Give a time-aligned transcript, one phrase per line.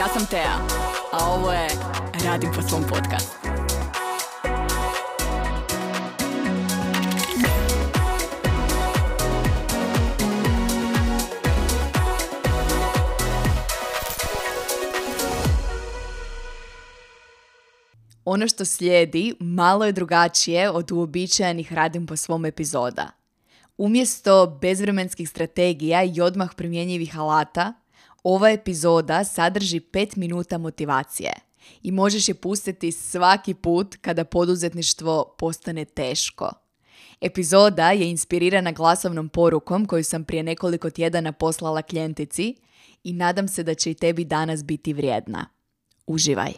[0.00, 0.56] Ja sam Tea,
[1.12, 1.68] a ovo je
[2.24, 3.36] Radim po svom podcastu.
[18.24, 23.10] Ono što slijedi malo je drugačije od uobičajenih Radim po svom epizoda.
[23.78, 27.79] Umjesto bezvremenskih strategija i odmah primjenjivih alata,
[28.22, 31.32] ova epizoda sadrži 5 minuta motivacije
[31.82, 36.50] i možeš je pustiti svaki put kada poduzetništvo postane teško.
[37.20, 42.54] Epizoda je inspirirana glasovnom porukom koju sam prije nekoliko tjedana poslala klijentici
[43.04, 45.46] i nadam se da će i tebi danas biti vrijedna.
[46.06, 46.52] Uživaj!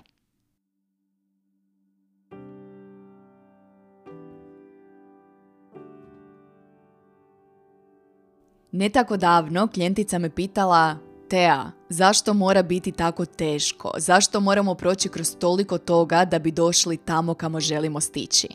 [8.72, 13.90] Ne tako davno klijentica me pitala Tea, zašto mora biti tako teško?
[13.96, 18.48] Zašto moramo proći kroz toliko toga da bi došli tamo kamo želimo stići?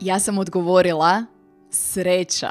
[0.00, 1.24] Ja sam odgovorila,
[1.70, 2.50] sreća.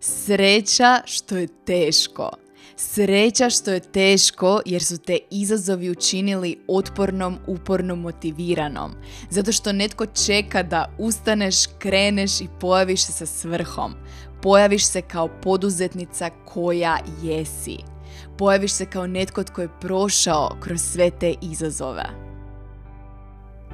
[0.00, 2.30] Sreća što je teško.
[2.76, 8.92] Sreća što je teško jer su te izazovi učinili otpornom, upornom, motiviranom.
[9.30, 13.94] Zato što netko čeka da ustaneš, kreneš i pojaviš se sa svrhom.
[14.42, 17.93] Pojaviš se kao poduzetnica koja jesi.
[18.38, 22.04] Pojaviš se kao netko tko je prošao kroz sve te izazove.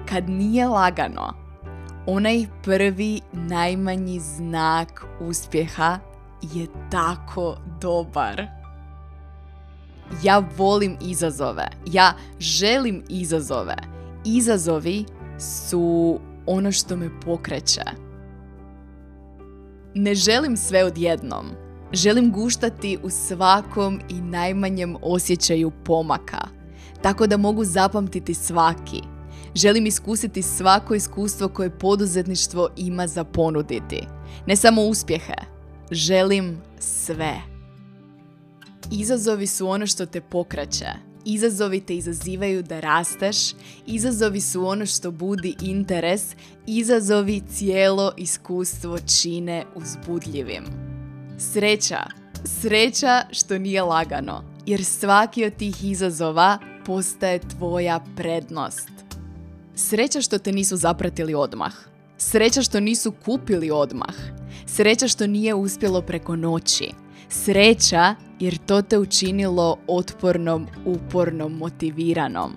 [0.09, 1.35] Kad nije lagano,
[2.07, 5.99] onaj prvi najmanji znak uspjeha
[6.43, 8.47] je tako dobar.
[10.23, 11.69] Ja volim izazove.
[11.87, 13.77] Ja želim izazove.
[14.25, 15.05] Izazovi
[15.39, 17.83] su ono što me pokreće.
[19.95, 21.47] Ne želim sve odjednom.
[21.93, 26.49] Želim guštati u svakom i najmanjem osjećaju pomaka,
[27.03, 29.03] tako da mogu zapamtiti svaki.
[29.55, 34.07] Želim iskusiti svako iskustvo koje poduzetništvo ima za ponuditi.
[34.47, 35.35] Ne samo uspjehe,
[35.91, 37.35] želim sve.
[38.93, 40.87] Izazovi su ono što te pokraće.
[41.25, 43.37] Izazovi te izazivaju da rasteš,
[43.87, 46.23] izazovi su ono što budi interes,
[46.67, 50.90] izazovi cijelo iskustvo čine uzbudljivim.
[51.43, 52.07] Sreća,
[52.45, 58.91] sreća što nije lagano, jer svaki od tih izazova postaje tvoja prednost.
[59.75, 61.73] Sreća što te nisu zapratili odmah.
[62.19, 64.15] Sreća što nisu kupili odmah.
[64.67, 66.91] Sreća što nije uspjelo preko noći.
[67.29, 72.53] Sreća jer to te učinilo otpornom, upornom, motiviranom.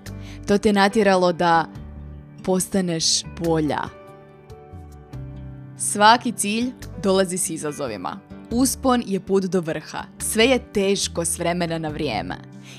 [0.47, 1.65] To te natjeralo da
[2.43, 3.81] postaneš bolja.
[5.77, 6.71] Svaki cilj
[7.03, 8.32] dolazi s izazovima.
[8.55, 10.03] Uspon je put do vrha.
[10.19, 12.35] Sve je teško s vremena na vrijeme.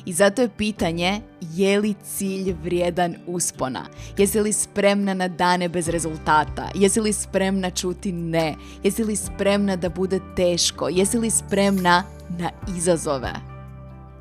[0.06, 3.86] I zato je pitanje je li cilj vrijedan uspona?
[4.18, 6.68] Jesi li spremna na dane bez rezultata?
[6.74, 8.54] Jesi li spremna čuti ne?
[8.82, 10.88] Jesi li spremna da bude teško?
[10.88, 12.02] Jesi li spremna
[12.38, 13.32] na izazove?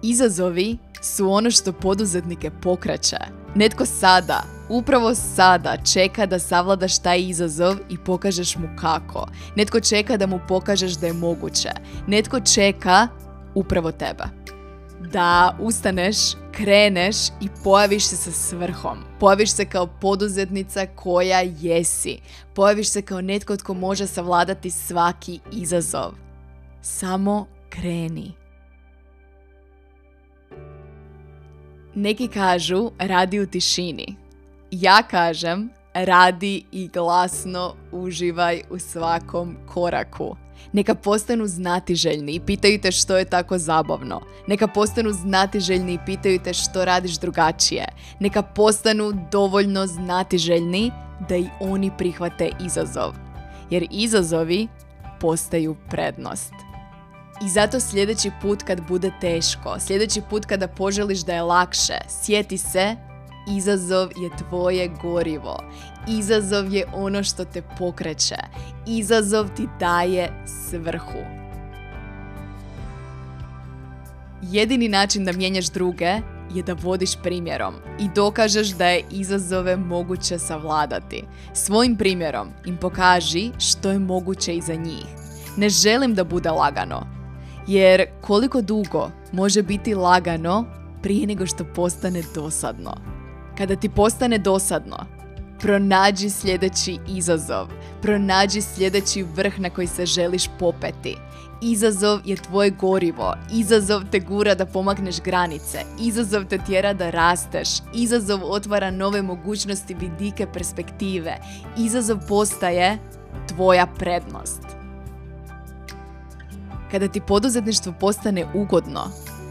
[0.01, 3.17] Izazovi su ono što poduzetnike pokraće.
[3.55, 9.27] Netko sada, upravo sada čeka da savladaš taj izazov i pokažeš mu kako.
[9.55, 11.69] Netko čeka da mu pokažeš da je moguće.
[12.07, 13.07] Netko čeka
[13.55, 14.23] upravo tebe.
[15.11, 16.17] Da ustaneš,
[16.51, 18.97] kreneš i pojaviš se sa svrhom.
[19.19, 22.19] Pojaviš se kao poduzetnica koja jesi.
[22.55, 26.11] Pojaviš se kao netko tko može savladati svaki izazov.
[26.81, 28.31] Samo kreni.
[31.95, 34.22] Neki kažu radi u tišini.
[34.75, 40.35] Ja kažem radi i glasno uživaj u svakom koraku.
[40.71, 44.21] Neka postanu znatiželjni i pitaju te što je tako zabavno.
[44.47, 47.85] Neka postanu znatiželjni i pitaju te što radiš drugačije.
[48.19, 50.91] Neka postanu dovoljno znatiželjni
[51.29, 53.13] da i oni prihvate izazov.
[53.69, 54.67] Jer izazovi
[55.19, 56.53] postaju prednost.
[57.45, 62.57] I zato sljedeći put kad bude teško, sljedeći put kada poželiš da je lakše, sjeti
[62.57, 62.95] se,
[63.47, 65.57] izazov je tvoje gorivo.
[66.07, 68.37] Izazov je ono što te pokreće.
[68.87, 71.43] Izazov ti daje svrhu.
[74.41, 76.19] Jedini način da mijenjaš druge
[76.53, 81.23] je da vodiš primjerom i dokažeš da je izazove moguće savladati.
[81.53, 85.05] Svojim primjerom im pokaži što je moguće i za njih.
[85.57, 87.07] Ne želim da bude lagano,
[87.67, 90.65] jer koliko dugo može biti lagano
[91.01, 93.12] prije nego što postane dosadno.
[93.57, 94.97] Kada ti postane dosadno,
[95.59, 97.67] pronađi sljedeći izazov,
[98.01, 101.17] pronađi sljedeći vrh na koji se želiš popeti.
[101.61, 107.69] Izazov je tvoje gorivo, izazov te gura da pomakneš granice, izazov te tjera da rasteš,
[107.93, 111.37] izazov otvara nove mogućnosti, vidike, perspektive,
[111.77, 112.97] izazov postaje
[113.47, 114.61] tvoja prednost.
[116.91, 119.01] Kada ti poduzetništvo postane ugodno,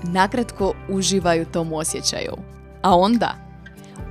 [0.02, 2.36] nakratko uživaj u tom osjećaju.
[2.82, 3.41] A onda?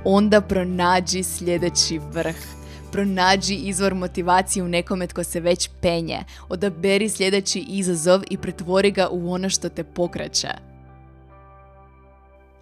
[0.04, 2.36] Onda pronađi sljedeći vrh
[2.92, 6.24] pronađi izvor motivacije u nekome tko se već penje.
[6.48, 10.48] Odaberi sljedeći izazov i pretvori ga u ono što te pokraće.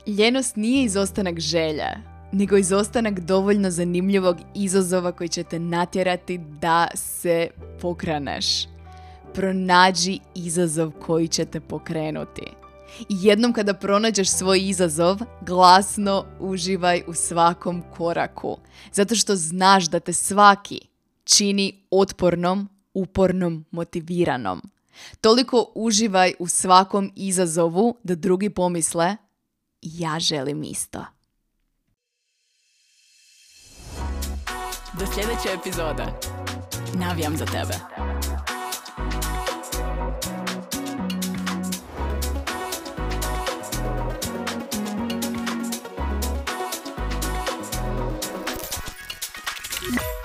[0.06, 1.87] Ljenost nije izostanak želje,
[2.32, 7.49] nego izostanak dovoljno zanimljivog izazova koji će te natjerati da se
[7.81, 8.67] pokraneš.
[9.34, 12.59] Pronađi izazov koji će te pokrenuti.
[12.98, 18.58] I jednom kada pronađeš svoj izazov, glasno uživaj u svakom koraku.
[18.92, 20.81] Zato što znaš da te svaki
[21.25, 24.70] čini otpornom, upornom, motiviranom.
[25.20, 29.16] Toliko uživaj u svakom izazovu da drugi pomisle
[29.82, 31.04] ja želim isto.
[34.98, 36.04] Do sljedeće epizode.
[36.94, 37.75] Navijam za tebe.
[49.92, 50.19] you